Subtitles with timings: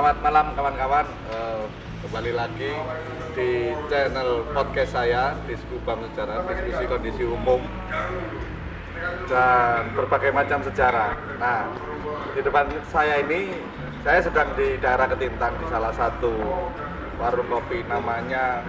[0.00, 1.06] Selamat malam kawan-kawan.
[1.28, 1.64] Eh,
[2.00, 2.72] kembali lagi
[3.36, 7.60] di channel podcast saya Diskubam Sejarah Diskusi Kondisi Umum
[9.28, 11.12] dan berbagai macam sejarah.
[11.36, 11.68] Nah,
[12.32, 13.52] di depan saya ini
[14.00, 16.32] saya sedang di daerah Ketintang di salah satu
[17.20, 18.64] warung kopi namanya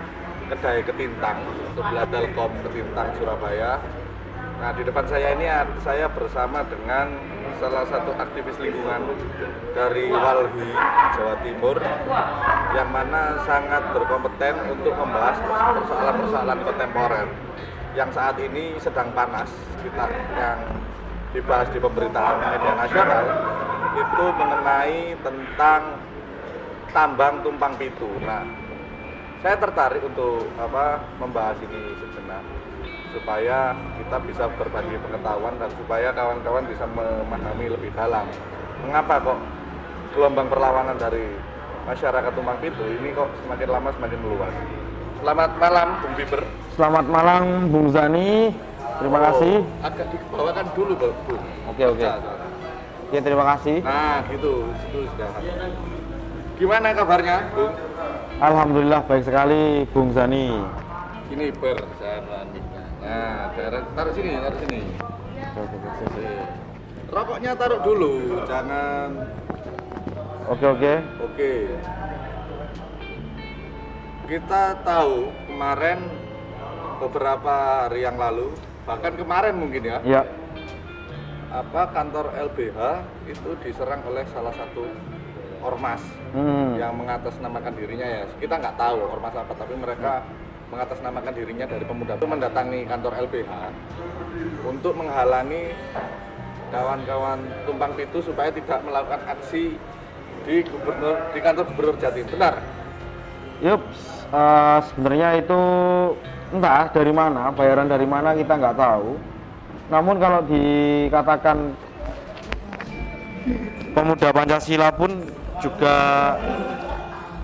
[0.52, 1.48] Kedai Ketintang
[1.80, 3.80] sebelah Telkom Ketintang Surabaya.
[4.60, 5.48] Nah, di depan saya ini
[5.80, 9.02] saya bersama dengan salah satu aktivis lingkungan
[9.76, 10.72] dari Walhi,
[11.18, 11.78] Jawa Timur
[12.72, 17.28] yang mana sangat berkompeten untuk membahas persoalan-persoalan kontemporer
[17.98, 19.52] yang saat ini sedang panas
[19.84, 20.06] kita
[20.40, 20.60] yang
[21.36, 23.26] dibahas di pemberitaan media nasional
[23.92, 25.82] itu mengenai tentang
[26.92, 28.08] tambang tumpang pitu.
[28.24, 28.44] Nah,
[29.44, 32.44] saya tertarik untuk apa membahas ini sejenak
[33.12, 38.26] supaya kita bisa berbagi pengetahuan dan supaya kawan-kawan bisa memahami lebih dalam
[38.82, 39.40] mengapa kok
[40.16, 41.24] gelombang perlawanan dari
[41.86, 44.54] masyarakat Tumpang Pitu ini kok semakin lama semakin meluas.
[45.22, 46.42] Selamat malam Bung Biber.
[46.74, 48.50] Selamat malam Bung Zani.
[49.02, 49.56] Terima Oh, kasih.
[49.82, 51.44] Agak dibawakan dulu Bung.
[51.70, 52.02] Oke, oke.
[52.06, 52.48] Baca, soalnya.
[53.12, 53.78] Ya terima kasih.
[53.86, 54.54] Nah, gitu.
[54.90, 55.30] Itu sudah.
[56.58, 57.74] Gimana kabarnya, Bung?
[58.42, 60.58] Alhamdulillah baik sekali Bung Zani.
[61.32, 62.20] Ini ber saya
[63.02, 64.80] Nah, daerah taruh sini, taruh sini.
[67.12, 69.10] Rokoknya taruh dulu, jangan.
[70.48, 70.94] Oke oke.
[71.26, 71.52] Oke.
[74.30, 76.00] Kita tahu kemarin
[77.04, 78.54] beberapa hari yang lalu,
[78.88, 80.22] bahkan kemarin mungkin ya, Ya.
[81.52, 82.80] apa kantor LBH
[83.28, 84.88] itu diserang oleh salah satu
[85.60, 86.00] ormas
[86.32, 86.80] Hmm.
[86.80, 88.24] yang mengatasnamakan dirinya ya.
[88.40, 90.24] Kita nggak tahu ormas apa, tapi mereka
[90.72, 93.52] mengatasnamakan dirinya dari pemuda itu mendatangi kantor LBH
[94.64, 95.76] untuk menghalangi
[96.72, 99.76] kawan-kawan tumpang pitu supaya tidak melakukan aksi
[100.48, 102.26] di gubernur di kantor gubernur Jatim.
[102.32, 102.64] Benar?
[103.62, 103.84] Yup.
[104.32, 105.62] eh, sebenarnya itu
[106.56, 109.20] entah dari mana, bayaran dari mana kita nggak tahu.
[109.92, 111.76] Namun kalau dikatakan
[113.92, 115.12] pemuda Pancasila pun
[115.60, 115.96] juga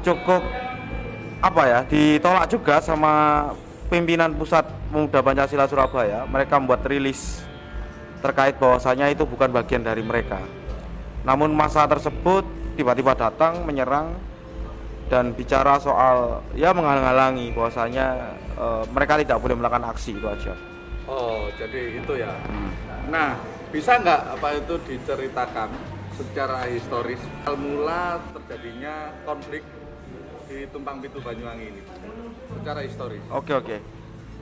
[0.07, 0.41] cukup
[1.37, 3.13] apa ya ditolak juga sama
[3.87, 6.27] pimpinan pusat pemuda Pancasila Surabaya.
[6.27, 7.43] Mereka membuat rilis
[8.19, 10.41] terkait bahwasanya itu bukan bagian dari mereka.
[11.23, 12.43] Namun masa tersebut
[12.75, 14.15] tiba-tiba datang menyerang
[15.07, 20.53] dan bicara soal ya menghalangi bahwasanya eh, mereka tidak boleh melakukan aksi itu aja.
[21.07, 22.35] Oh, jadi itu ya.
[23.07, 23.39] Nah,
[23.71, 25.71] bisa nggak apa itu diceritakan
[26.11, 27.21] secara historis
[27.55, 29.63] mula terjadinya konflik
[30.47, 31.81] di Tumpang Pitu Banyuwangi ini
[32.55, 33.21] secara historis?
[33.31, 33.77] Oke oke.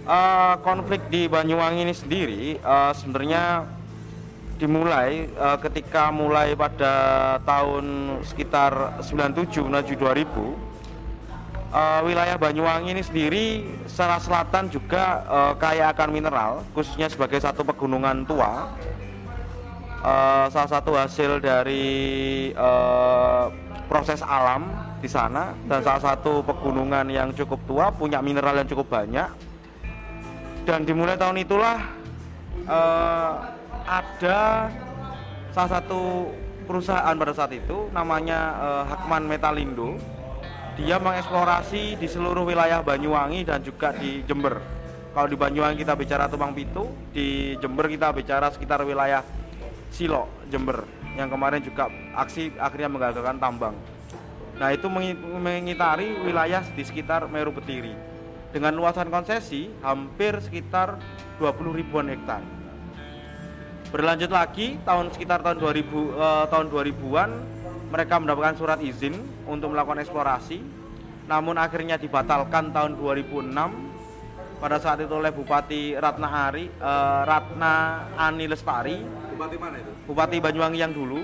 [0.05, 3.65] Eh, konflik di Banyuwangi ini sendiri eh, sebenarnya
[4.61, 6.93] dimulai eh, ketika mulai pada
[7.41, 10.73] tahun sekitar 97 menuju 2000
[11.75, 13.45] Eh, wilayah Banyuwangi ini sendiri
[13.83, 18.71] secara selatan juga eh, kaya akan mineral khususnya sebagai satu pegunungan tua
[20.05, 23.45] Eh, salah satu hasil dari eh,
[23.89, 24.69] proses alam
[25.05, 29.29] di sana dan salah satu pegunungan yang cukup tua punya mineral yang cukup banyak.
[30.65, 31.77] Dan dimulai tahun itulah
[32.65, 33.33] eh,
[33.85, 34.73] ada
[35.53, 36.33] salah satu
[36.65, 39.93] perusahaan pada saat itu namanya eh, Hakman Metalindo.
[40.75, 44.57] Dia mengeksplorasi di seluruh wilayah Banyuwangi dan juga di Jember.
[45.13, 46.83] Kalau di Banyuwangi kita bicara Tumpang Pitu
[47.13, 49.21] di Jember kita bicara sekitar wilayah
[49.93, 50.81] Silo Jember.
[51.15, 51.87] Yang kemarin juga
[52.17, 53.94] aksi akhirnya menggagalkan tambang
[54.55, 57.91] Nah itu mengi- mengitari wilayah di sekitar Meru Betiri
[58.55, 60.95] dengan luasan konsesi hampir sekitar
[61.43, 62.39] 20 ribuan hektar.
[63.91, 67.29] Berlanjut lagi tahun sekitar tahun 2000 eh, tahun 2000-an
[67.91, 70.59] mereka mendapatkan surat izin untuk melakukan eksplorasi.
[71.27, 73.51] Namun akhirnya dibatalkan tahun 2006
[74.61, 77.73] pada saat itu oleh Bupati Ratna Ari eh, Ratna
[78.15, 79.03] Ani Lestari
[79.35, 79.91] Bupati mana itu?
[80.07, 81.19] Bupati Banyuwangi yang dulu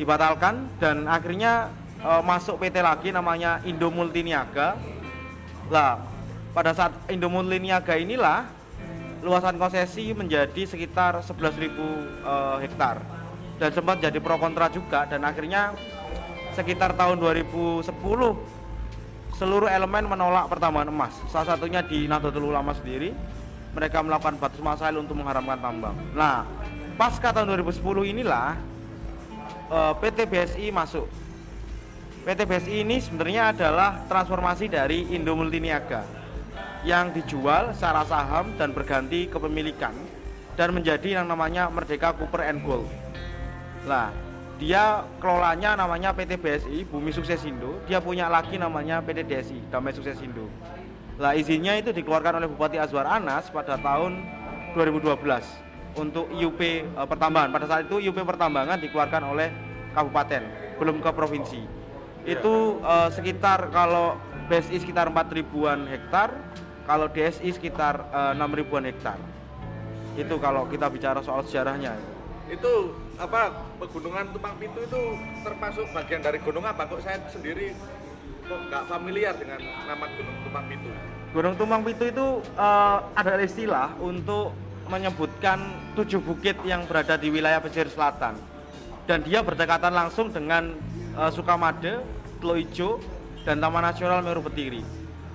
[0.00, 1.68] dibatalkan dan akhirnya
[2.00, 4.76] eh, masuk PT lagi namanya Indo Multiniaga.
[5.72, 6.02] Lah,
[6.56, 8.48] pada saat Indo Multiniaga inilah
[9.24, 12.96] luasan konsesi menjadi sekitar 11.000 eh, hektar
[13.56, 15.72] dan sempat jadi pro kontra juga dan akhirnya
[16.52, 17.84] sekitar tahun 2010
[19.36, 21.12] seluruh elemen menolak pertambangan emas.
[21.28, 23.12] Salah satunya di Nahdlatul Ulama sendiri
[23.76, 25.96] mereka melakukan batas masail untuk mengharamkan tambang.
[26.16, 26.48] Nah,
[26.96, 28.56] pasca tahun 2010 inilah
[29.68, 31.04] eh, PT BSI masuk.
[32.26, 36.02] PT BSI ini sebenarnya adalah transformasi dari Indo Multiniaga
[36.82, 39.94] yang dijual secara saham dan berganti kepemilikan
[40.58, 42.90] dan menjadi yang namanya Merdeka Copper and Gold.
[43.86, 44.10] Nah,
[44.58, 47.78] dia kelolanya namanya PT BSI Bumi Sukses Indo.
[47.86, 50.50] Dia punya lagi namanya PT DSI Damai Sukses Indo.
[51.22, 54.18] Lah izinnya itu dikeluarkan oleh Bupati Azwar Anas pada tahun
[54.74, 55.14] 2012
[55.94, 59.48] untuk IUP e, pertambangan pada saat itu IUP pertambangan dikeluarkan oleh
[59.94, 60.42] kabupaten
[60.82, 61.75] belum ke provinsi
[62.26, 64.18] itu e, sekitar kalau
[64.50, 66.34] BSI sekitar 4 ribuan hektar
[66.84, 69.16] kalau DSI sekitar e, 6 ribuan hektar.
[70.18, 71.94] Itu kalau kita bicara soal sejarahnya.
[72.50, 75.00] Itu apa pegunungan Tumpang Pitu itu
[75.46, 76.86] termasuk bagian dari gunung apa?
[76.86, 77.74] Kok saya sendiri
[78.46, 80.90] kok nggak familiar dengan nama Gunung Tumpang Pitu?
[81.34, 84.54] Gunung Tumpang Pitu itu uh, ada istilah untuk
[84.86, 85.58] menyebutkan
[85.98, 88.38] tujuh bukit yang berada di wilayah pesisir selatan.
[89.06, 90.74] Dan dia berdekatan langsung dengan
[91.18, 92.02] uh, Sukamade,
[92.38, 93.02] Tloijo,
[93.46, 94.82] dan Taman Nasional Meru Betiri.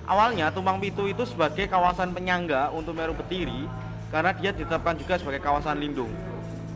[0.04, 3.64] Awalnya Tumpang Pitu itu sebagai kawasan penyangga untuk Meru Betiri
[4.12, 6.12] karena dia ditetapkan juga sebagai kawasan lindung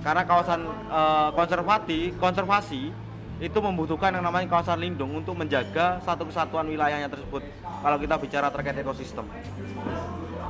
[0.07, 2.95] karena kawasan uh, konservasi konservasi
[3.37, 7.43] itu membutuhkan yang namanya kawasan lindung untuk menjaga satu kesatuan wilayahnya tersebut
[7.85, 9.27] kalau kita bicara terkait ekosistem.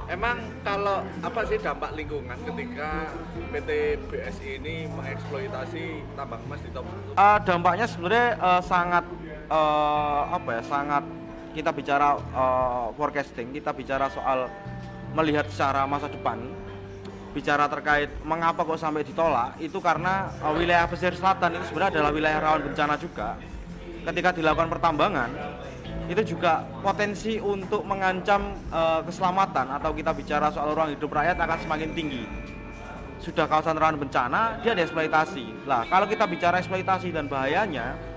[0.06, 3.10] Emang kalau apa sih dampak lingkungan ketika
[3.50, 6.94] PT BSI ini mengeksploitasi tambang emas di Tomo?
[7.18, 9.02] Uh, dampaknya sebenarnya uh, sangat
[9.50, 11.04] uh, apa ya sangat
[11.56, 14.52] kita bicara uh, forecasting, kita bicara soal
[15.16, 16.36] melihat secara masa depan
[17.36, 22.10] bicara terkait mengapa kok sampai ditolak itu karena uh, wilayah pesisir selatan itu sebenarnya adalah
[22.12, 23.36] wilayah rawan bencana juga.
[24.06, 25.30] Ketika dilakukan pertambangan
[26.06, 31.58] itu juga potensi untuk mengancam uh, keselamatan atau kita bicara soal ruang hidup rakyat akan
[31.60, 32.24] semakin tinggi.
[33.20, 35.68] Sudah kawasan rawan bencana dia dieksploitasi.
[35.68, 38.15] Lah kalau kita bicara eksploitasi dan bahayanya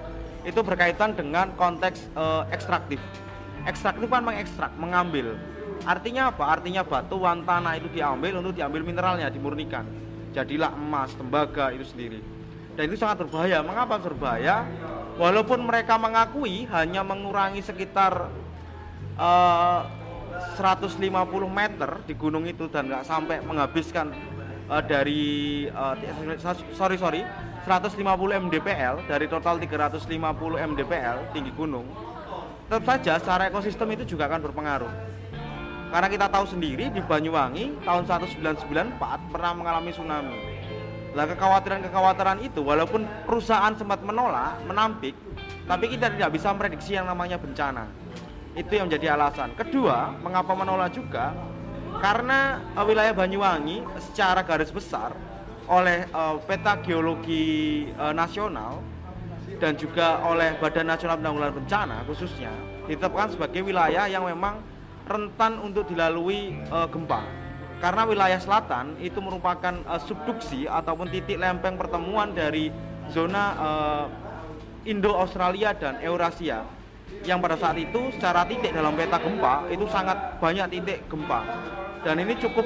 [0.49, 2.97] itu berkaitan dengan konteks uh, ekstraktif
[3.69, 5.37] ekstraktif kan mengekstrak mengambil
[5.87, 6.59] Artinya apa?
[6.59, 9.87] Artinya batuan tanah itu diambil untuk diambil mineralnya, dimurnikan.
[10.35, 12.19] Jadilah emas, tembaga itu sendiri.
[12.75, 13.63] Dan itu sangat berbahaya.
[13.63, 14.67] Mengapa berbahaya?
[15.15, 18.31] Walaupun mereka mengakui hanya mengurangi sekitar
[19.19, 19.81] uh,
[20.55, 21.11] eh, 150
[21.51, 24.15] meter di gunung itu dan nggak sampai menghabiskan
[24.71, 25.91] uh, dari uh,
[26.71, 27.21] sorry sorry
[27.69, 28.01] 150
[28.49, 30.09] mdpl dari total 350
[30.73, 31.85] mdpl tinggi gunung
[32.65, 34.93] tetap saja secara ekosistem itu juga akan berpengaruh
[35.89, 40.37] karena kita tahu sendiri di Banyuwangi tahun 1994 pernah mengalami tsunami.
[41.17, 45.17] Lah kekhawatiran-kekhawatiran itu walaupun perusahaan sempat menolak, menampik,
[45.65, 47.89] tapi kita tidak bisa memprediksi yang namanya bencana.
[48.53, 49.57] Itu yang menjadi alasan.
[49.57, 51.33] Kedua, mengapa menolak juga?
[51.97, 55.17] Karena uh, wilayah Banyuwangi secara garis besar
[55.69, 58.81] oleh uh, peta geologi uh, nasional
[59.61, 62.49] dan juga oleh Badan Nasional Penanggulangan Bencana khususnya
[62.89, 64.57] ditetapkan sebagai wilayah yang memang
[65.05, 67.21] rentan untuk dilalui uh, gempa.
[67.79, 72.73] Karena wilayah selatan itu merupakan uh, subduksi ataupun titik lempeng pertemuan dari
[73.13, 74.05] zona uh,
[74.83, 76.65] Indo-Australia dan Eurasia
[77.25, 81.41] yang pada saat itu secara titik dalam peta gempa itu sangat banyak titik gempa.
[82.05, 82.65] Dan ini cukup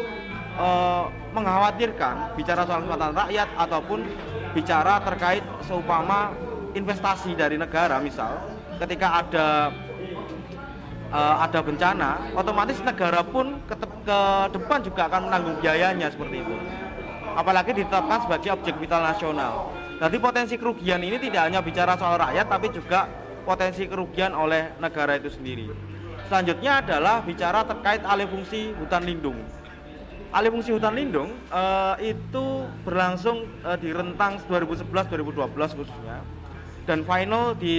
[0.57, 3.99] uh, mengkhawatirkan bicara soal kesempatan rakyat ataupun
[4.53, 6.33] bicara terkait seumpama
[6.73, 8.37] investasi dari negara misal
[8.81, 9.47] ketika ada
[11.13, 14.19] uh, ada bencana, otomatis negara pun ke, ke
[14.49, 16.55] depan juga akan menanggung biayanya seperti itu.
[17.33, 19.73] Apalagi ditetapkan sebagai objek vital nasional.
[19.97, 23.09] Jadi potensi kerugian ini tidak hanya bicara soal rakyat, tapi juga
[23.45, 25.69] potensi kerugian oleh negara itu sendiri.
[26.29, 29.37] Selanjutnya adalah bicara terkait alih fungsi hutan lindung.
[30.33, 36.25] Alih fungsi hutan lindung uh, itu berlangsung uh, di rentang 2011-2012 khususnya
[36.89, 37.77] dan final di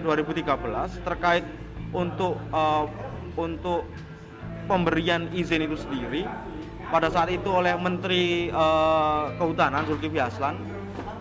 [0.00, 1.42] 2013 terkait
[1.90, 2.86] untuk uh,
[3.34, 3.90] untuk
[4.70, 6.22] pemberian izin itu sendiri
[6.94, 10.62] pada saat itu oleh Menteri uh, Kehutanan Zulkifli Hasan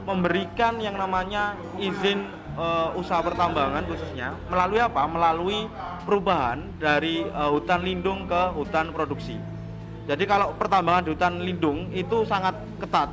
[0.06, 2.30] memberikan yang namanya izin
[2.62, 5.02] uh, usaha pertambangan khususnya melalui apa?
[5.10, 5.66] Melalui
[6.06, 9.55] perubahan dari uh, hutan lindung ke hutan produksi.
[10.06, 13.10] Jadi kalau pertambangan di hutan lindung itu sangat ketat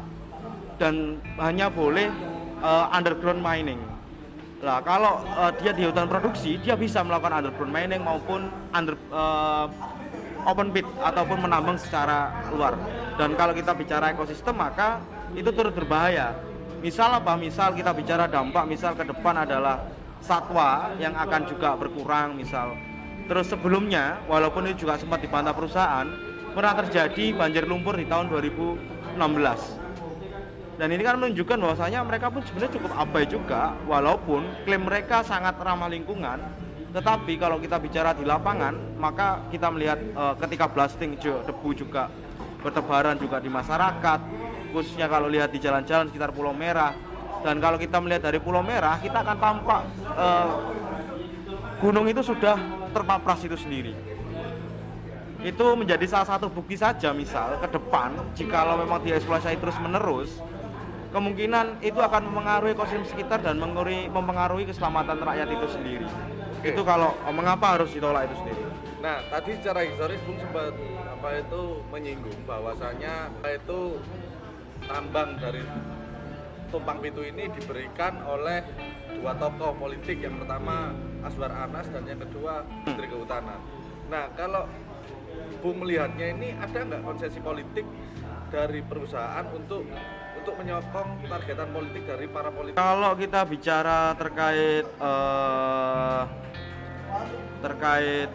[0.77, 2.13] dan hanya boleh
[2.61, 3.81] uh, underground mining
[4.63, 9.67] Nah, kalau uh, dia di hutan produksi, dia bisa melakukan underground mining maupun under uh,
[10.47, 12.79] open pit ataupun menambang secara luar.
[13.19, 15.03] Dan kalau kita bicara ekosistem, maka
[15.35, 16.39] itu turut berbahaya.
[16.79, 17.35] Misal apa?
[17.35, 19.83] Misal kita bicara dampak, misal ke depan adalah
[20.23, 22.79] satwa yang akan juga berkurang, misal.
[23.27, 26.07] Terus sebelumnya, walaupun itu juga sempat dibantah perusahaan,
[26.53, 29.83] pernah terjadi banjir lumpur di tahun 2016
[30.83, 35.55] dan ini kan menunjukkan bahwasanya mereka pun sebenarnya cukup abai juga walaupun klaim mereka sangat
[35.61, 36.43] ramah lingkungan.
[36.93, 42.11] Tetapi kalau kita bicara di lapangan maka kita melihat e, ketika blasting debu juga
[42.61, 44.21] bertebaran juga di masyarakat
[44.75, 46.91] khususnya kalau lihat di jalan-jalan sekitar Pulau Merah.
[47.47, 49.81] Dan kalau kita melihat dari Pulau Merah kita akan tampak
[50.15, 50.51] eh,
[51.83, 52.55] gunung itu sudah
[52.95, 54.12] terpapras itu sendiri
[55.43, 60.39] itu menjadi salah satu bukti saja misal ke depan jikalau memang dieksploitasi terus menerus
[61.11, 66.73] kemungkinan itu akan mempengaruhi ekosistem sekitar dan mempengaruhi, mempengaruhi keselamatan rakyat itu sendiri Oke.
[66.73, 68.73] itu kalau mengapa harus ditolak itu sendiri
[69.03, 70.79] Nah, tadi secara historis Bung sempat
[71.11, 73.99] apa itu menyinggung bahwasanya apa itu
[74.87, 75.59] tambang dari
[76.71, 78.63] Tumpang Pitu ini diberikan oleh
[79.19, 80.95] dua tokoh politik yang pertama
[81.27, 83.59] Aswar Anas dan yang kedua Menteri Kehutanan.
[84.07, 84.71] Nah, kalau
[85.63, 87.87] Bung melihatnya ini ada nggak konsesi politik
[88.51, 89.87] dari perusahaan untuk
[90.35, 92.75] untuk menyokong targetan politik dari para politik?
[92.75, 96.23] Kalau kita bicara terkait eh,
[97.63, 98.31] terkait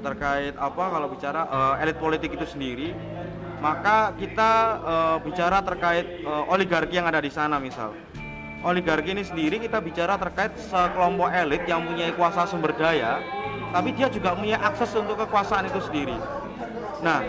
[0.00, 2.96] terkait apa kalau bicara eh, elit politik itu sendiri,
[3.60, 7.92] maka kita eh, bicara terkait eh, oligarki yang ada di sana misal.
[8.64, 13.20] Oligarki ini sendiri kita bicara terkait sekelompok elit yang punya kuasa sumber daya,
[13.68, 16.16] tapi dia juga punya akses untuk kekuasaan itu sendiri.
[17.04, 17.20] Nah,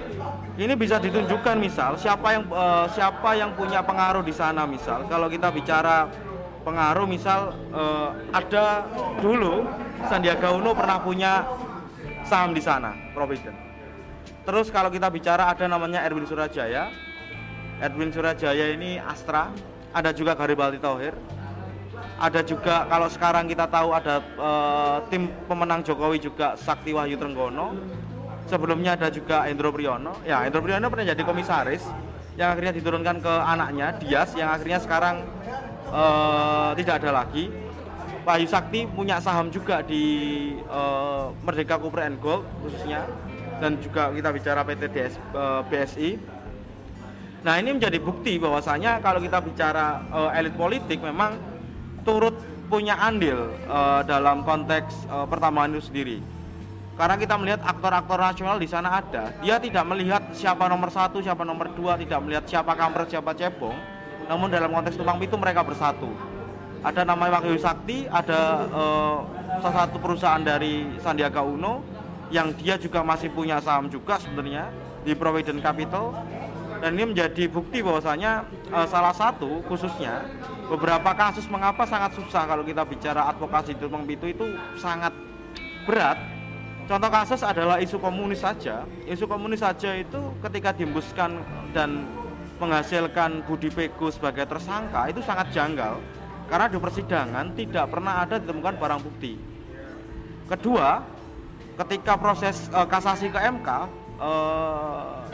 [0.56, 5.04] ini bisa ditunjukkan misal siapa yang eh, siapa yang punya pengaruh di sana misal.
[5.12, 6.08] Kalau kita bicara
[6.64, 8.88] pengaruh misal eh, ada
[9.20, 9.68] dulu
[10.08, 11.44] Sandiaga Uno pernah punya
[12.24, 13.60] saham di sana, Provident.
[14.48, 16.88] Terus kalau kita bicara ada namanya Erwin Surajaya.
[17.84, 19.52] Erwin Surajaya ini Astra,
[19.92, 21.12] ada juga Garibaldi Thohir.
[22.16, 27.76] Ada juga kalau sekarang kita tahu ada eh, tim pemenang Jokowi juga Sakti Wahyu Trenggono.
[28.46, 30.22] Sebelumnya ada juga Endro Priyono.
[30.22, 31.82] Ya, Endro Priyono pernah jadi komisaris
[32.36, 35.26] yang akhirnya diturunkan ke anaknya Dias yang akhirnya sekarang
[35.90, 37.50] eh, tidak ada lagi.
[38.26, 40.04] Wahyu Sakti punya saham juga di
[40.58, 43.10] eh, Merdeka Copper and Gold khususnya
[43.64, 46.10] dan juga kita bicara PT DS, eh, BSI.
[47.46, 51.38] Nah ini menjadi bukti bahwasanya kalau kita bicara eh, elit politik memang
[52.06, 52.38] turut
[52.70, 56.18] punya andil eh, dalam konteks eh, pertambangan itu sendiri.
[56.96, 61.44] Karena kita melihat aktor-aktor nasional di sana ada, dia tidak melihat siapa nomor satu, siapa
[61.44, 63.76] nomor dua, tidak melihat siapa kampret, siapa cebong.
[64.32, 66.08] Namun dalam konteks tumpang pitu mereka bersatu.
[66.88, 69.18] Ada namanya Wahyu Sakti, ada eh,
[69.60, 71.84] salah satu perusahaan dari Sandiaga Uno
[72.32, 74.72] yang dia juga masih punya saham juga sebenarnya
[75.04, 76.16] di Provident Capital
[76.80, 80.26] dan ini menjadi bukti bahwasanya eh, salah satu khususnya
[80.72, 84.46] beberapa kasus mengapa sangat susah kalau kita bicara advokasi tumpang pitu itu
[84.80, 85.12] sangat
[85.86, 86.35] berat
[86.86, 91.42] contoh kasus adalah isu komunis saja isu komunis saja itu ketika diembuskan
[91.74, 92.06] dan
[92.62, 96.00] menghasilkan Budi Pego sebagai tersangka itu sangat janggal
[96.46, 99.34] karena di persidangan tidak pernah ada ditemukan barang bukti
[100.48, 101.04] kedua
[101.84, 103.70] ketika proses eh, kasasi ke MK
[104.22, 105.26] eh,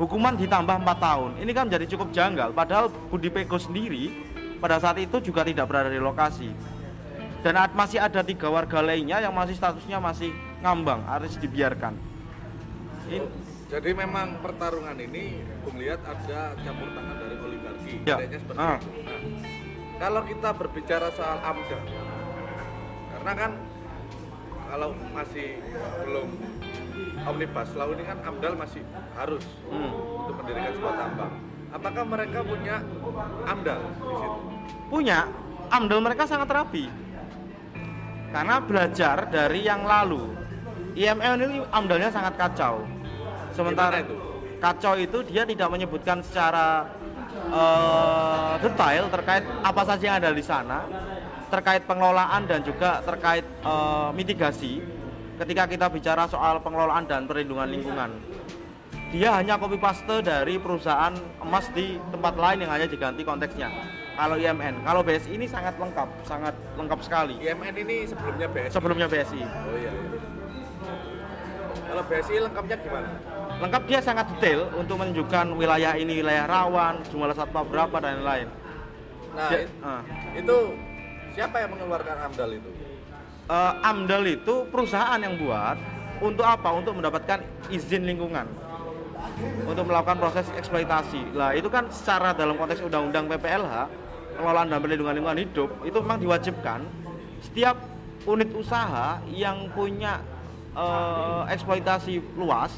[0.00, 1.30] hukuman ditambah 4 tahun.
[1.44, 2.56] Ini kan menjadi cukup janggal.
[2.56, 4.08] Padahal Budi Pego sendiri
[4.56, 6.48] pada saat itu juga tidak berada di lokasi.
[7.40, 10.28] Dan masih ada tiga warga lainnya yang masih statusnya masih
[10.60, 11.96] ngambang, harus dibiarkan.
[13.08, 17.92] Ini, Jadi memang pertarungan ini Bung lihat ada campur tangan dari oligarki.
[18.02, 18.18] Ya.
[18.18, 18.76] Kayaknya seperti Ah.
[18.82, 18.90] itu.
[19.06, 19.20] Nah,
[20.02, 21.78] kalau kita berbicara soal AMDA,
[23.14, 23.52] karena kan
[24.66, 25.62] kalau masih
[26.02, 26.28] belum
[27.30, 28.82] omnibus law ini kan AMDAL masih
[29.14, 29.90] harus Hmm.
[30.18, 31.32] untuk mendirikan sebuah tambang.
[31.70, 32.76] Apakah mereka punya
[33.46, 34.38] AMDAL di situ?
[34.90, 35.18] punya
[35.70, 36.90] amdal mereka sangat rapi.
[38.30, 40.30] Karena belajar dari yang lalu.
[40.94, 42.86] IML ini amdalnya sangat kacau.
[43.54, 44.30] Sementara itu?
[44.60, 46.84] kacau itu dia tidak menyebutkan secara
[47.48, 50.84] eh, detail terkait apa saja yang ada di sana,
[51.48, 54.84] terkait pengelolaan dan juga terkait eh, mitigasi.
[55.40, 58.12] Ketika kita bicara soal pengelolaan dan perlindungan lingkungan,
[59.08, 63.72] dia hanya copy paste dari perusahaan emas di tempat lain yang hanya diganti konteksnya.
[64.20, 67.40] Kalau IMN, kalau BSI ini sangat lengkap, sangat lengkap sekali.
[67.40, 68.68] IMN ini sebelumnya BSI.
[68.68, 69.88] Sebelumnya BSI, Oh iya.
[69.88, 70.20] iya.
[71.88, 73.08] Kalau BSI lengkapnya gimana?
[73.60, 78.48] lengkap dia sangat detail untuk menunjukkan wilayah ini wilayah rawan, jumlah satwa berapa dan lain-lain.
[79.32, 80.00] Nah, Dia- it- ah.
[80.32, 80.56] itu
[81.32, 82.70] siapa yang mengeluarkan AMDAL itu?
[83.48, 85.76] Eh, AMDAL itu perusahaan yang buat
[86.20, 86.68] untuk apa?
[86.72, 88.44] Untuk mendapatkan izin lingkungan.
[89.64, 91.36] Untuk melakukan proses eksploitasi.
[91.36, 93.88] Lah, itu kan secara dalam konteks undang-undang PPLH,
[94.40, 96.80] pengelolaan dan perlindungan lingkungan hidup, itu memang diwajibkan
[97.44, 97.76] setiap
[98.24, 100.24] unit usaha yang punya
[100.72, 102.72] eh, eksploitasi luas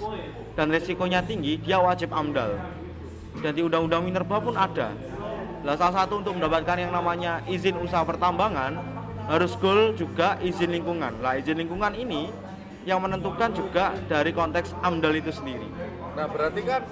[0.58, 2.58] dan resikonya tinggi, dia wajib AMDAL.
[3.40, 4.92] Dan di undang-undang minerba pun ada.
[5.62, 8.76] Lah salah satu untuk mendapatkan yang namanya izin usaha pertambangan
[9.30, 11.22] harus goal juga izin lingkungan.
[11.22, 12.28] Lah izin lingkungan ini
[12.82, 15.70] yang menentukan juga dari konteks AMDAL itu sendiri.
[16.18, 16.82] Nah, berarti kan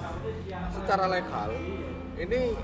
[0.71, 1.51] secara legal
[2.15, 2.55] ini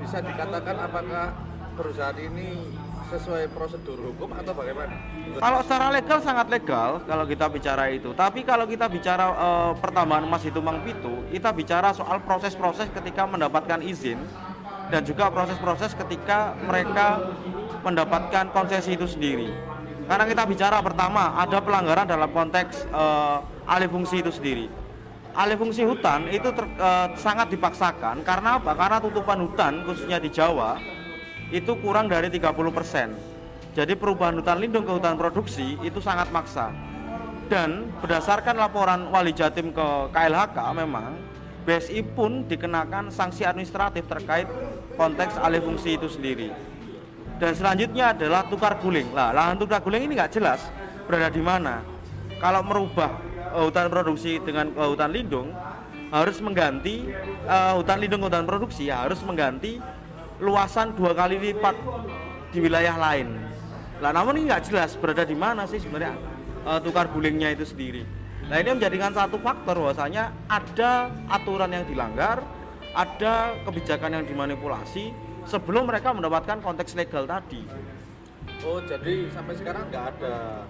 [0.00, 1.34] bisa dikatakan apakah
[1.74, 2.70] perusahaan ini
[3.10, 4.94] sesuai prosedur hukum atau bagaimana?
[5.36, 8.10] Kalau secara legal sangat legal kalau kita bicara itu.
[8.16, 13.28] Tapi kalau kita bicara eh, pertambangan emas di Tumpang Pitu, kita bicara soal proses-proses ketika
[13.28, 14.18] mendapatkan izin
[14.88, 17.34] dan juga proses-proses ketika mereka
[17.84, 19.52] mendapatkan konsesi itu sendiri.
[20.04, 24.83] Karena kita bicara pertama ada pelanggaran dalam konteks eh, alih fungsi itu sendiri.
[25.34, 28.70] Alih fungsi hutan itu ter- eh, sangat dipaksakan karena apa?
[28.78, 30.78] Karena tutupan hutan khususnya di Jawa
[31.50, 33.10] itu kurang dari 30%.
[33.74, 36.70] Jadi perubahan hutan lindung ke hutan produksi itu sangat maksa.
[37.50, 41.18] Dan berdasarkan laporan Wali Jatim ke KLHK memang
[41.66, 44.46] BSI pun dikenakan sanksi administratif terkait
[44.94, 46.54] konteks alih fungsi itu sendiri.
[47.42, 49.10] Dan selanjutnya adalah tukar guling.
[49.10, 50.70] Lah, lahan tukar guling ini nggak jelas
[51.10, 51.82] berada di mana.
[52.38, 55.54] Kalau merubah hutan produksi dengan eh, hutan lindung
[56.10, 57.10] harus mengganti
[57.46, 59.78] eh, hutan lindung hutan produksi harus mengganti
[60.42, 61.78] luasan dua kali lipat
[62.50, 63.38] di wilayah lain.
[64.02, 66.18] Lah namun ini nggak jelas berada di mana sih sebenarnya
[66.66, 68.02] eh, tukar gulingnya itu sendiri.
[68.44, 72.44] Nah ini menjadikan satu faktor bahwasanya ada aturan yang dilanggar,
[72.92, 75.16] ada kebijakan yang dimanipulasi
[75.48, 77.64] sebelum mereka mendapatkan konteks legal tadi.
[78.64, 80.64] Oh jadi sampai sekarang nggak ada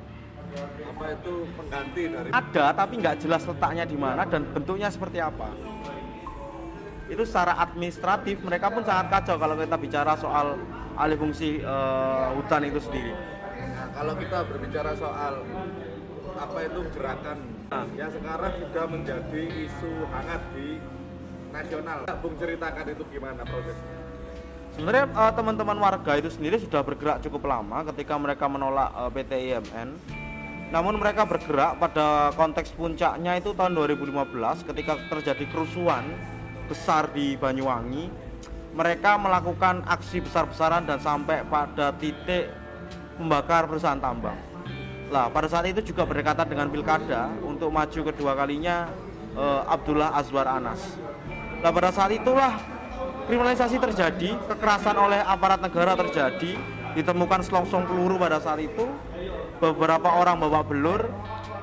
[0.62, 5.50] apa itu pengganti dari Ada tapi nggak jelas letaknya di mana dan bentuknya seperti apa.
[7.10, 10.56] Itu secara administratif mereka pun sangat kacau kalau kita bicara soal
[10.94, 13.12] alih fungsi eh, hutan itu sendiri.
[13.14, 15.42] Nah, kalau kita berbicara soal
[16.34, 17.90] apa itu gerakan Nah.
[17.98, 20.78] yang sekarang sudah menjadi isu hangat di
[21.50, 22.06] nasional.
[22.22, 23.94] Bung ceritakan itu gimana prosesnya?
[24.78, 29.32] Sebenarnya eh, teman-teman warga itu sendiri sudah bergerak cukup lama ketika mereka menolak eh, PT
[29.50, 29.88] IMN.
[30.72, 36.04] Namun mereka bergerak pada konteks puncaknya itu tahun 2015 ketika terjadi kerusuhan
[36.68, 38.08] besar di Banyuwangi.
[38.74, 42.50] Mereka melakukan aksi besar-besaran dan sampai pada titik
[43.22, 44.34] membakar perusahaan tambang.
[45.14, 48.90] Lah, pada saat itu juga berdekatan dengan pilkada untuk maju kedua kalinya
[49.38, 50.98] eh, Abdullah Azwar Anas.
[51.62, 52.58] Nah, pada saat itulah
[53.30, 56.58] kriminalisasi terjadi, kekerasan oleh aparat negara terjadi,
[56.98, 58.84] ditemukan selongsong peluru pada saat itu,
[59.72, 61.08] beberapa orang bawa belur,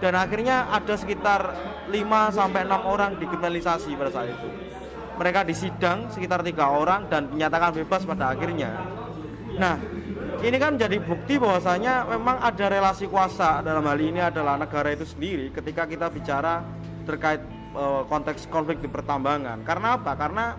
[0.02, 1.54] dan akhirnya ada sekitar
[1.94, 1.94] 5
[2.34, 4.50] sampai 6 orang dikriminalisasi pada saat itu.
[5.22, 8.74] Mereka disidang sekitar tiga orang dan dinyatakan bebas pada akhirnya.
[9.62, 9.78] Nah,
[10.42, 15.06] ini kan menjadi bukti bahwasanya memang ada relasi kuasa dalam hal ini adalah negara itu
[15.06, 16.66] sendiri ketika kita bicara
[17.06, 17.46] terkait
[17.78, 19.62] eh, konteks konflik di pertambangan.
[19.62, 20.18] Karena apa?
[20.18, 20.58] Karena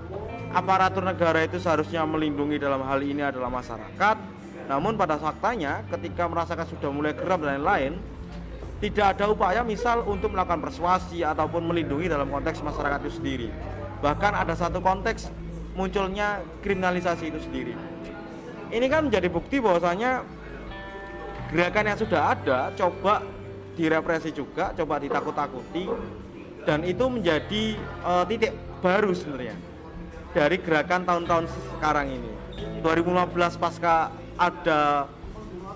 [0.55, 4.17] aparatur negara itu seharusnya melindungi dalam hal ini adalah masyarakat.
[4.71, 7.93] Namun pada faktanya ketika merasakan sudah mulai geram dan lain-lain,
[8.83, 13.49] tidak ada upaya misal untuk melakukan persuasi ataupun melindungi dalam konteks masyarakat itu sendiri.
[14.03, 15.31] Bahkan ada satu konteks
[15.79, 17.75] munculnya kriminalisasi itu sendiri.
[18.73, 20.27] Ini kan menjadi bukti bahwasanya
[21.53, 23.23] gerakan yang sudah ada coba
[23.79, 25.87] direpresi juga, coba ditakut-takuti
[26.67, 29.57] dan itu menjadi eh, titik baru sebenarnya
[30.33, 31.45] dari gerakan tahun-tahun
[31.79, 32.33] sekarang ini.
[32.83, 34.11] 2015 pasca
[34.43, 35.07] ada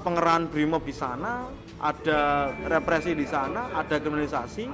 [0.03, 1.47] pengerahan brimob di sana,
[1.79, 4.67] ada represi di sana, ada kriminalisasi,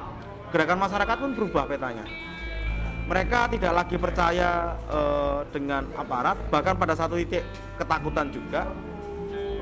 [0.49, 2.05] gerakan masyarakat pun berubah petanya.
[3.03, 7.45] Mereka tidak lagi percaya eh, dengan aparat, bahkan pada satu titik
[7.77, 8.65] ketakutan juga.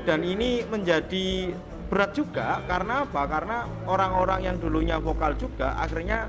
[0.01, 1.53] Dan ini menjadi
[1.91, 3.21] berat juga karena apa?
[3.27, 6.25] Karena orang-orang yang dulunya vokal juga akhirnya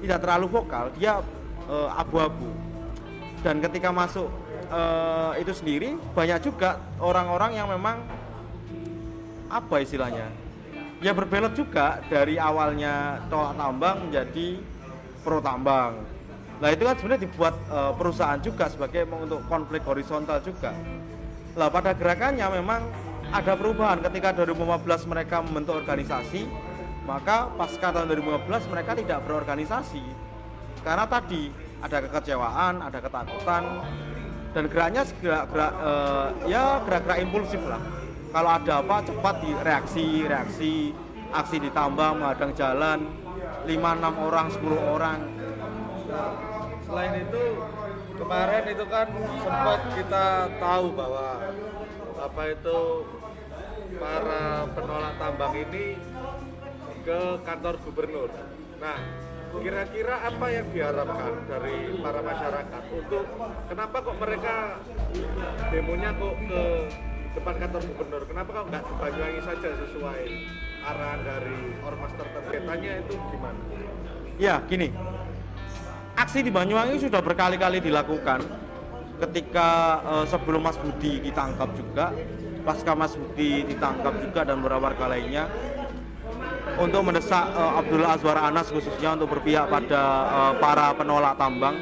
[0.00, 1.18] tidak terlalu vokal, dia
[1.66, 2.46] eh, abu-abu.
[3.42, 4.30] Dan ketika masuk
[4.72, 8.00] eh, itu sendiri banyak juga orang-orang yang memang
[9.52, 10.32] apa istilahnya?
[11.04, 14.48] Ya berbelok juga dari awalnya tolak tambang menjadi
[15.20, 16.00] pro tambang.
[16.62, 20.72] Nah itu kan sebenarnya dibuat eh, perusahaan juga sebagai untuk konflik horizontal juga.
[21.52, 22.80] Lah pada gerakannya memang
[23.32, 26.48] ada perubahan ketika 2015 mereka membentuk organisasi,
[27.04, 30.04] maka pasca tahun 2015 mereka tidak berorganisasi.
[30.80, 33.62] Karena tadi ada kekecewaan, ada ketakutan
[34.52, 37.80] dan geraknya segera gerak eh, ya gerak-gerak impulsif lah.
[38.32, 40.74] Kalau ada apa cepat direaksi, reaksi,
[41.32, 43.04] aksi ditambah menghadang jalan
[43.68, 45.18] 5 6 orang, 10 orang.
[46.88, 47.44] Selain itu
[48.16, 49.08] kemarin itu kan
[49.40, 50.26] sempat kita
[50.60, 51.28] tahu bahwa
[52.20, 52.80] apa itu
[54.00, 55.96] para penolak tambang ini
[57.04, 58.30] ke kantor gubernur.
[58.80, 58.98] Nah,
[59.60, 63.24] kira-kira apa yang diharapkan dari para masyarakat untuk
[63.68, 64.54] kenapa kok mereka
[65.68, 66.62] demonya kok ke
[67.32, 68.22] depan kantor gubernur?
[68.28, 70.22] Kenapa kok nggak di Banyuwangi saja sesuai
[70.84, 72.50] arahan dari ormas tertentu?
[72.52, 73.60] Itu gimana?
[74.40, 74.88] Ya, gini.
[76.16, 78.44] Aksi di Banyuwangi sudah berkali-kali dilakukan
[79.22, 82.12] ketika uh, sebelum Mas Budi ditangkap juga
[82.62, 85.46] pasca Mas Budi ditangkap juga dan beberapa warga lainnya
[86.78, 91.76] untuk mendesak uh, Abdullah Azwar Anas khususnya untuk berpihak pada uh, para penolak tambang.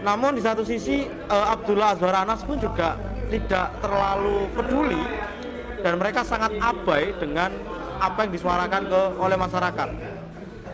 [0.00, 2.96] Namun di satu sisi uh, Abdullah Azwar Anas pun juga
[3.28, 5.02] tidak terlalu peduli
[5.84, 7.52] dan mereka sangat abai dengan
[7.98, 9.88] apa yang disuarakan ke oleh masyarakat.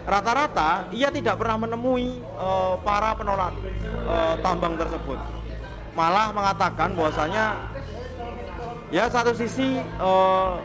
[0.04, 3.56] Rata-rata ia tidak pernah menemui uh, para penolak
[4.04, 5.16] uh, tambang tersebut.
[5.96, 7.72] Malah mengatakan bahwasanya
[8.92, 10.60] ya satu sisi uh,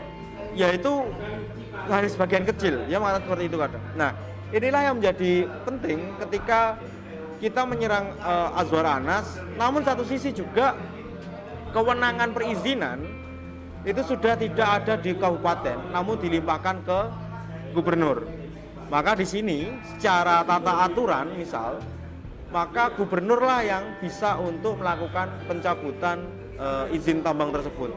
[0.52, 1.06] yaitu
[1.92, 3.82] hanya sebagian kecil ya mengatakan seperti itu kadang.
[3.98, 4.10] Nah
[4.50, 5.32] inilah yang menjadi
[5.66, 6.80] penting ketika
[7.40, 10.76] kita menyerang uh, Azwar Anas, namun satu sisi juga
[11.72, 13.00] kewenangan perizinan
[13.80, 17.00] itu sudah tidak ada di kabupaten, namun dilimpahkan ke
[17.72, 18.28] gubernur.
[18.92, 21.80] Maka di sini secara tata aturan misal,
[22.50, 26.26] maka gubernurlah yang bisa untuk melakukan pencabutan
[26.58, 27.94] e, izin tambang tersebut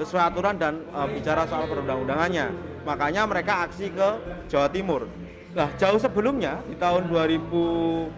[0.00, 2.71] sesuai aturan dan e, bicara soal perundang-undangannya.
[2.82, 4.08] Makanya mereka aksi ke
[4.50, 5.06] Jawa Timur.
[5.52, 8.10] Nah, jauh sebelumnya di tahun 2019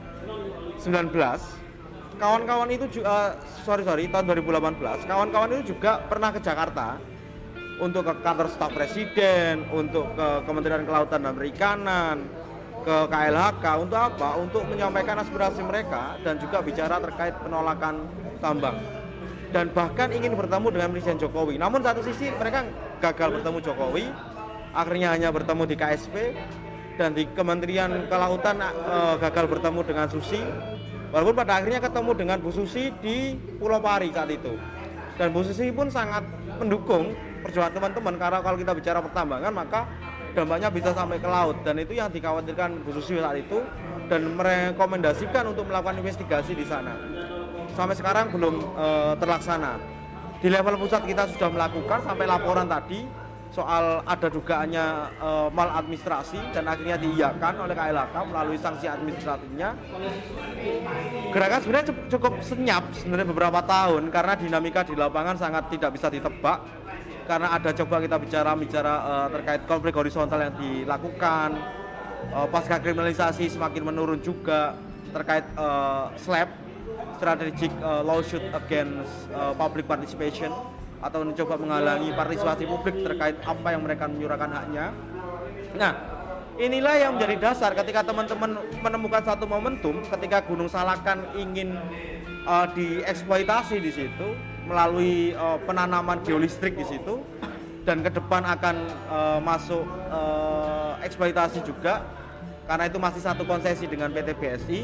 [2.14, 3.31] kawan-kawan itu juga uh,
[3.66, 6.94] sorry sorry tahun 2018 kawan-kawan itu juga pernah ke Jakarta
[7.83, 12.22] untuk ke kantor staf presiden, untuk ke Kementerian Kelautan dan Perikanan,
[12.87, 14.38] ke KLHK untuk apa?
[14.38, 18.07] Untuk menyampaikan aspirasi mereka dan juga bicara terkait penolakan
[18.38, 18.79] tambang.
[19.50, 21.59] Dan bahkan ingin bertemu dengan Presiden Jokowi.
[21.59, 22.66] Namun satu sisi mereka
[23.03, 24.05] gagal bertemu Jokowi,
[24.75, 26.15] akhirnya hanya bertemu di KSP
[26.99, 30.43] dan di Kementerian Kelautan uh, gagal bertemu dengan Susi
[31.15, 34.51] Walaupun pada akhirnya ketemu dengan Bu Susi di Pulau Pari saat itu.
[35.15, 36.27] Dan Bu Susi pun sangat
[36.59, 37.15] mendukung
[37.47, 39.87] perjuangan teman-teman karena kalau kita bicara pertambangan maka
[40.35, 43.63] dampaknya bisa sampai ke laut dan itu yang dikhawatirkan Bu Susi saat itu
[44.11, 46.99] dan merekomendasikan untuk melakukan investigasi di sana.
[47.79, 48.87] Sampai sekarang belum e,
[49.23, 49.79] terlaksana.
[50.43, 53.07] Di level pusat kita sudah melakukan sampai laporan tadi
[53.55, 59.79] soal ada dugaannya e, maladministrasi dan akhirnya diiyakan oleh KLHK melalui sanksi administratifnya.
[61.31, 66.67] Gerakan sebenarnya cukup senyap sebenarnya beberapa tahun karena dinamika di lapangan sangat tidak bisa ditebak
[67.25, 71.57] karena ada coba kita bicara bicara uh, terkait konflik horizontal yang dilakukan
[72.35, 74.77] uh, pasca kriminalisasi semakin menurun juga
[75.14, 76.51] terkait uh, SLAP
[77.17, 80.53] strategic uh, lawsuit against uh, public participation
[81.05, 84.87] atau mencoba menghalangi partisipasi publik terkait apa yang mereka menyuarakan haknya.
[85.77, 85.93] Nah,
[86.57, 91.77] inilah yang menjadi dasar ketika teman-teman menemukan satu momentum ketika Gunung Salakan ingin
[92.49, 94.33] uh, dieksploitasi di situ
[94.64, 97.21] melalui uh, penanaman geolistrik di situ
[97.85, 98.77] dan ke depan akan
[99.12, 102.01] uh, masuk uh, eksploitasi juga
[102.64, 104.81] karena itu masih satu konsesi dengan PT BSI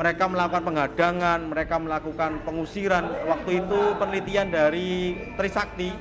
[0.00, 3.04] mereka melakukan penghadangan, mereka melakukan pengusiran.
[3.28, 5.92] Waktu itu penelitian dari Trisakti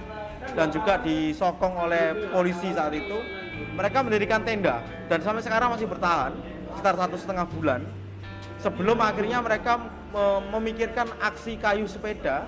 [0.55, 3.19] dan juga disokong oleh polisi saat itu.
[3.75, 4.79] Mereka mendirikan tenda
[5.11, 6.31] dan sampai sekarang masih bertahan
[6.71, 7.83] sekitar satu setengah bulan.
[8.63, 9.91] Sebelum akhirnya mereka
[10.55, 12.47] memikirkan aksi kayu sepeda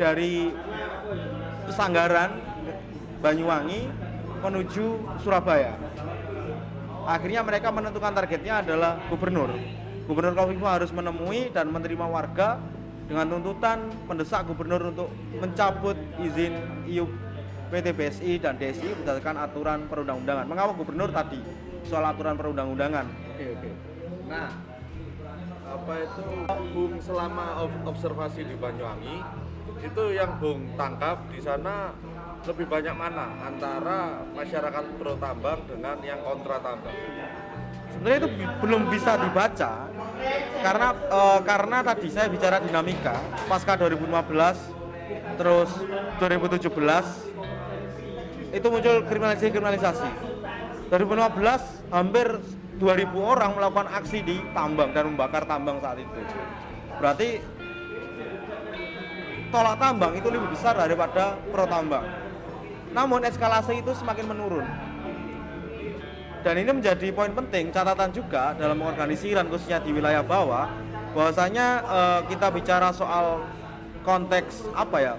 [0.00, 0.48] dari
[1.68, 2.40] Pesanggaran
[3.20, 3.84] Banyuwangi
[4.40, 5.76] menuju Surabaya.
[7.04, 9.52] Akhirnya mereka menentukan targetnya adalah gubernur
[10.06, 12.62] Gubernur Kofifa harus menemui dan menerima warga
[13.10, 16.54] dengan tuntutan mendesak gubernur untuk mencabut izin
[16.86, 17.10] IUP
[17.66, 20.46] PT BSI dan DSI berdasarkan aturan perundang-undangan.
[20.46, 21.42] Mengapa gubernur tadi
[21.82, 23.06] soal aturan perundang-undangan?
[23.34, 23.70] Oke, oke.
[24.30, 24.50] Nah,
[25.66, 26.22] apa itu
[26.70, 29.18] Bung selama observasi di Banyuwangi
[29.82, 31.90] itu yang Bung tangkap di sana
[32.46, 36.94] lebih banyak mana antara masyarakat pro tambang dengan yang kontra tambang?
[38.06, 38.30] Sebenarnya itu
[38.62, 39.90] belum bisa dibaca
[40.62, 43.18] karena uh, karena tadi saya bicara dinamika
[43.50, 45.66] pasca 2015 terus
[46.22, 46.70] 2017
[48.54, 50.06] itu muncul kriminalisasi kriminalisasi.
[50.86, 52.38] 2015 hampir
[52.78, 56.20] 2000 orang melakukan aksi di tambang dan membakar tambang saat itu.
[57.02, 57.42] Berarti
[59.50, 62.06] tolak tambang itu lebih besar daripada pro tambang.
[62.94, 64.85] Namun eskalasi itu semakin menurun
[66.46, 70.70] dan ini menjadi poin penting catatan juga dalam organisasiran khususnya di wilayah bawah
[71.10, 73.42] bahwasanya uh, kita bicara soal
[74.06, 75.14] konteks apa ya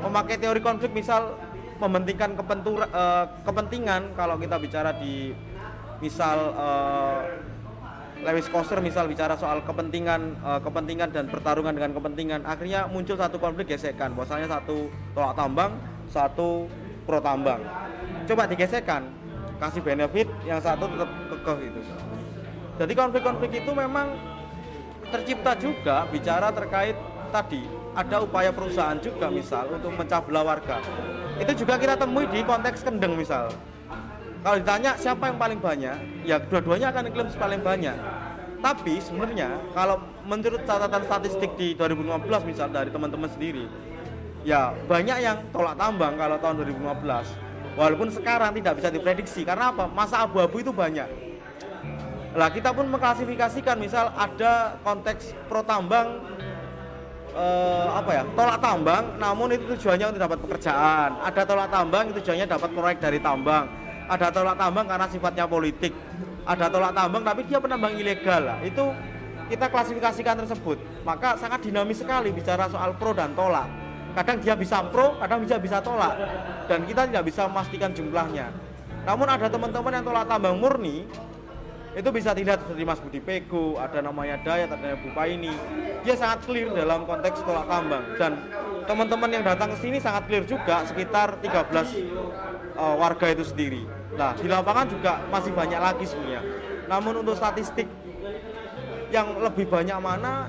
[0.00, 1.36] memakai teori konflik misal
[1.76, 4.16] mementingkan kepentur, uh, kepentingan.
[4.16, 5.36] Kalau kita bicara di
[6.00, 7.20] misal uh,
[8.24, 13.36] Lewis Koster misal bicara soal kepentingan uh, kepentingan dan pertarungan dengan kepentingan akhirnya muncul satu
[13.36, 14.16] konflik gesekan.
[14.16, 15.76] Bahwasanya satu tolak tambang
[16.08, 16.64] satu
[17.04, 17.60] pro tambang.
[18.24, 19.21] Coba digesekkan
[19.62, 21.80] kasih benefit yang satu tetap kekeh itu
[22.82, 24.18] jadi konflik-konflik itu memang
[25.14, 26.98] tercipta juga bicara terkait
[27.30, 30.80] tadi ada upaya perusahaan juga misal untuk mencah warga.
[31.36, 33.52] Itu juga kita temui di konteks kendeng misal.
[34.42, 37.96] Kalau ditanya siapa yang paling banyak, ya dua-duanya akan klaim paling banyak.
[38.62, 43.66] Tapi sebenarnya kalau menurut catatan statistik di 2015 misal dari teman-teman sendiri,
[44.42, 47.51] ya banyak yang tolak tambang kalau tahun 2015.
[47.72, 49.88] Walaupun sekarang tidak bisa diprediksi karena apa?
[49.88, 51.08] Masa abu-abu itu banyak.
[52.36, 56.20] Lah kita pun mengklasifikasikan misal ada konteks pro tambang
[57.32, 58.22] eh, apa ya?
[58.36, 61.10] Tolak tambang namun itu tujuannya untuk dapat pekerjaan.
[61.24, 63.64] Ada tolak tambang itu tujuannya dapat proyek dari tambang.
[64.08, 65.96] Ada tolak tambang karena sifatnya politik.
[66.44, 68.58] Ada tolak tambang tapi dia penambang ilegal lah.
[68.60, 68.92] Itu
[69.48, 70.76] kita klasifikasikan tersebut.
[71.08, 75.56] Maka sangat dinamis sekali bicara soal pro dan tolak kadang dia bisa pro kadang bisa
[75.56, 76.14] bisa tolak
[76.68, 78.52] dan kita tidak bisa memastikan jumlahnya
[79.02, 81.08] namun ada teman-teman yang tolak tambang murni
[81.92, 85.52] itu bisa dilihat seperti Mas Budi Pego, ada namanya Dayat, ada Bupa ini.
[86.00, 88.48] Dia sangat clear dalam konteks tolak tambang dan
[88.88, 93.84] teman-teman yang datang ke sini sangat clear juga sekitar 13 uh, warga itu sendiri.
[94.16, 96.42] Nah, di lapangan juga masih banyak lagi sebenarnya.
[96.88, 97.84] Namun untuk statistik
[99.12, 100.48] yang lebih banyak mana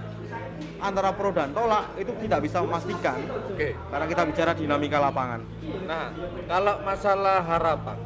[0.83, 3.23] antara pro dan tolak itu tidak bisa memastikan.
[3.47, 3.71] Oke.
[3.71, 5.41] Karena kita bicara dinamika lapangan.
[5.87, 6.11] Nah,
[6.51, 7.97] kalau masalah harapan,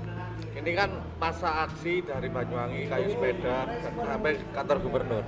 [0.54, 5.26] ini kan masa aksi dari Banyuwangi kayu sepeda sampai kantor gubernur.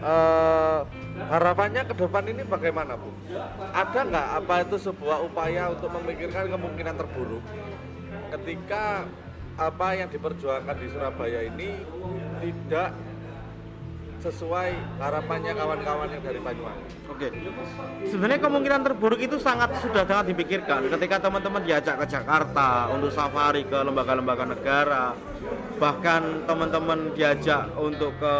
[0.00, 0.80] Eh,
[1.28, 3.12] harapannya ke depan ini bagaimana, Bu?
[3.76, 7.44] Ada nggak apa itu sebuah upaya untuk memikirkan kemungkinan terburuk
[8.32, 9.04] ketika
[9.60, 11.84] apa yang diperjuangkan di Surabaya ini
[12.40, 12.96] tidak
[14.20, 16.84] sesuai harapannya kawan-kawan yang dari Banyuwangi.
[17.08, 17.28] Oke.
[18.04, 23.64] Sebenarnya kemungkinan terburuk itu sangat sudah sangat dipikirkan ketika teman-teman diajak ke Jakarta untuk safari
[23.64, 25.16] ke lembaga-lembaga negara.
[25.80, 28.34] Bahkan teman-teman diajak untuk ke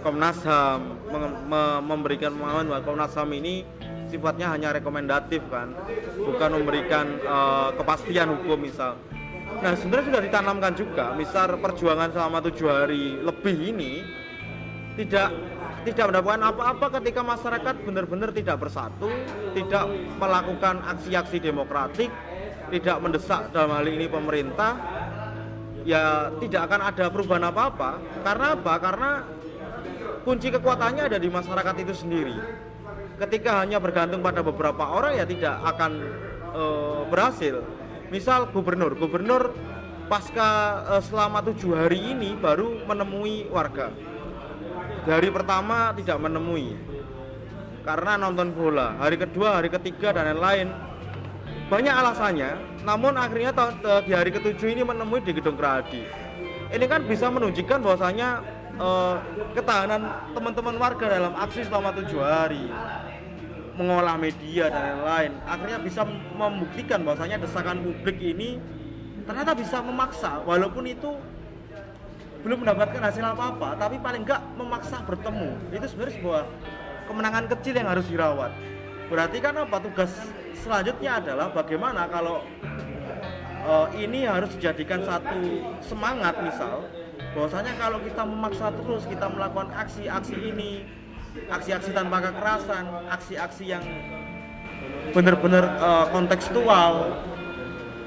[0.00, 0.80] Komnas HAM
[1.12, 3.68] mem- me- memberikan pemahaman bahwa Komnas HAM ini
[4.08, 5.76] sifatnya hanya rekomendatif kan,
[6.16, 8.96] bukan memberikan eh, kepastian hukum misal.
[9.60, 14.00] Nah sebenarnya sudah ditanamkan juga, misal perjuangan selama tujuh hari lebih ini
[15.00, 15.32] tidak
[15.80, 19.08] tidak mendapatkan apa-apa ketika masyarakat benar-benar tidak bersatu,
[19.56, 19.88] tidak
[20.20, 22.12] melakukan aksi-aksi demokratik,
[22.68, 24.76] tidak mendesak dalam hal ini pemerintah,
[25.88, 27.90] ya tidak akan ada perubahan apa-apa.
[28.20, 28.74] Karena apa?
[28.76, 29.10] Karena
[30.20, 32.36] kunci kekuatannya ada di masyarakat itu sendiri.
[33.16, 35.92] Ketika hanya bergantung pada beberapa orang ya tidak akan
[36.52, 37.64] eh, berhasil.
[38.12, 39.56] Misal gubernur, gubernur
[40.12, 40.48] pasca
[40.92, 44.09] eh, selama tujuh hari ini baru menemui warga
[45.08, 46.76] hari pertama tidak menemui.
[47.80, 49.00] Karena nonton bola.
[49.00, 50.68] Hari kedua hari ketiga dan lain-lain
[51.70, 52.50] banyak alasannya
[52.82, 53.54] namun akhirnya
[54.02, 56.02] di hari ketujuh ini menemui di gedung Gerahadi
[56.70, 58.28] ini kan bisa menunjukkan bahwasanya
[58.78, 59.14] eh,
[59.58, 62.70] ketahanan teman-teman warga dalam aksi selama tujuh hari.
[63.74, 66.04] Mengolah media dan lain-lain akhirnya bisa
[66.36, 68.60] membuktikan bahwasanya desakan publik ini
[69.24, 70.44] ternyata bisa memaksa.
[70.46, 71.10] Walaupun itu
[72.40, 75.60] belum mendapatkan hasil apa-apa, tapi paling enggak memaksa bertemu.
[75.72, 76.42] Itu sebenarnya sebuah
[77.10, 78.52] kemenangan kecil yang harus dirawat.
[79.12, 80.12] Berarti kan apa tugas
[80.56, 82.46] selanjutnya adalah bagaimana kalau
[83.66, 85.36] eh, ini harus dijadikan satu
[85.84, 86.86] semangat misal
[87.36, 90.82] bahwasanya kalau kita memaksa terus kita melakukan aksi-aksi ini,
[91.50, 93.84] aksi-aksi tanpa kekerasan, aksi-aksi yang
[95.12, 97.20] benar-benar eh, kontekstual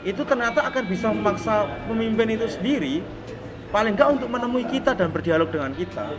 [0.03, 2.99] itu ternyata akan bisa memaksa pemimpin itu sendiri
[3.73, 6.13] paling enggak untuk menemui kita dan berdialog dengan kita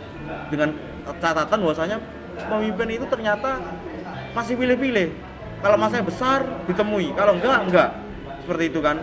[0.51, 0.75] dengan
[1.07, 1.97] catatan bahwasanya
[2.51, 3.63] pemimpin itu ternyata
[4.35, 5.15] masih pilih-pilih.
[5.63, 7.15] Kalau masanya besar ditemui.
[7.15, 7.89] Kalau enggak enggak
[8.43, 8.99] seperti itu kan.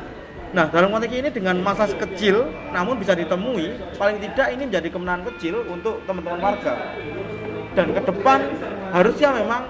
[0.53, 2.45] Nah dalam konteks ini dengan masa kecil
[2.77, 6.77] namun bisa ditemui paling tidak ini menjadi kemenangan kecil untuk teman-teman warga.
[7.73, 8.53] Dan ke depan
[8.93, 9.65] harusnya memang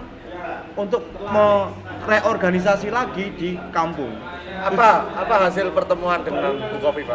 [0.75, 4.11] untuk mereorganisasi lagi di kampung.
[4.59, 7.15] Apa apa hasil pertemuan dengan Bu Kofifa?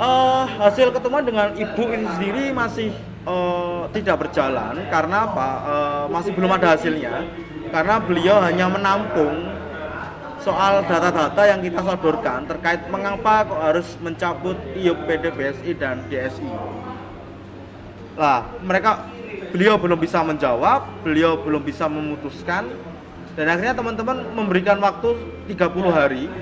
[0.00, 2.88] Eh, hasil ketemuan dengan ibu ini sendiri masih
[3.28, 5.48] eh, tidak berjalan karena apa?
[5.60, 7.28] Eh, masih belum ada hasilnya
[7.68, 9.52] karena beliau hanya menampung
[10.40, 16.48] soal data-data yang kita sodorkan terkait mengapa kok harus mencabut IUP PDBSI dan DSI.
[18.16, 19.04] Lah, mereka
[19.52, 22.72] beliau belum bisa menjawab, beliau belum bisa memutuskan
[23.36, 25.12] dan akhirnya teman-teman memberikan waktu
[25.52, 26.32] 30 hari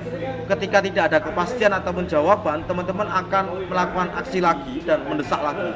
[0.49, 5.69] ketika tidak ada kepastian ataupun jawaban teman-teman akan melakukan aksi lagi dan mendesak lagi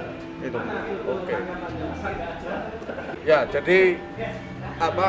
[0.44, 0.60] itu
[1.08, 1.36] Oke.
[3.24, 3.96] Ya, jadi
[4.76, 5.08] apa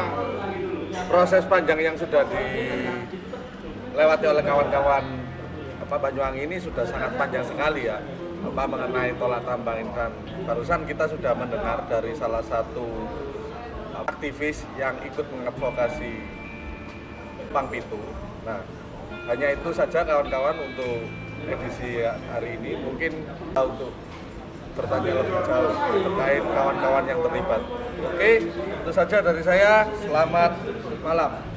[1.10, 5.04] proses panjang yang sudah dilewati oleh kawan-kawan
[5.82, 7.98] apa Banyuwangi ini sudah sangat panjang sekali ya.
[8.44, 10.12] apa mengenai tolak tambang ini dan
[10.44, 12.84] barusan kita sudah mendengar dari salah satu
[14.04, 16.12] aktivis yang ikut mengadvokasi
[17.48, 17.96] Pang Pitu.
[18.44, 18.60] Nah,
[19.30, 21.08] hanya itu saja kawan-kawan untuk
[21.48, 22.76] edisi hari ini.
[22.80, 23.12] Mungkin
[23.54, 23.92] untuk
[24.74, 27.62] bertanya lebih jauh terkait kawan-kawan yang terlibat.
[28.04, 29.86] Oke, itu saja dari saya.
[30.02, 30.52] Selamat
[31.00, 31.53] malam.